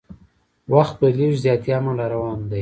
وخت 0.73 0.95
بدلیږي 1.01 1.37
زیاتي 1.45 1.69
امن 1.77 1.95
را 1.99 2.07
روان 2.13 2.39
دی 2.49 2.59